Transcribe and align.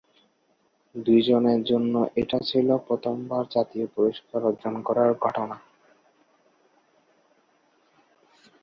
দুইজনের 0.95 1.59
জন্য 1.63 1.93
এটা 2.15 2.37
ছিল 2.49 2.67
প্রথম 2.87 3.15
বার 3.27 3.45
জাতীয় 3.49 3.85
পুরস্কার 3.87 4.39
অর্জন 4.45 4.73
করার 4.81 5.11
ঘটনা। 5.21 5.57